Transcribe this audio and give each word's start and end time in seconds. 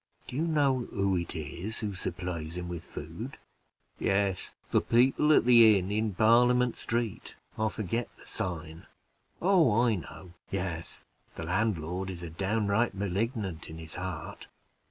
"Do 0.27 0.35
you 0.35 0.47
know 0.47 0.87
who 0.89 1.15
it 1.15 1.35
is 1.35 1.77
who 1.81 1.93
supplies 1.93 2.57
him 2.57 2.67
with 2.67 2.83
food?" 2.83 3.37
"Yes, 3.99 4.51
the 4.71 4.81
people 4.81 5.31
at 5.31 5.45
the 5.45 5.77
inn 5.77 5.91
in 5.91 6.15
Parliament 6.15 6.75
street 6.75 7.35
I 7.55 7.69
forget 7.69 8.09
the 8.17 8.25
sign." 8.25 8.87
"Oh, 9.43 9.79
I 9.79 9.93
know. 9.93 10.33
Yes, 10.49 11.01
the 11.35 11.43
landlord 11.43 12.09
is 12.09 12.23
a 12.23 12.31
downright 12.31 12.95
Malignant 12.95 13.69
in 13.69 13.77
his 13.77 13.93
heart! 13.93 14.47